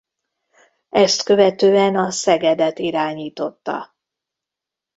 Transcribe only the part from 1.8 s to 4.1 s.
a Szegedet irányította.